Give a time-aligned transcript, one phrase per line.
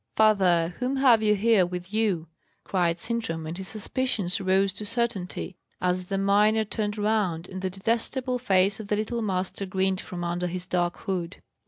[0.15, 2.25] "Father, whom have you here with you?"
[2.63, 7.69] cried Sintram; and his suspicions rose to certainty as the miner turned round, and the
[7.69, 11.43] detestable face of the little Master grinned from under his dark hood.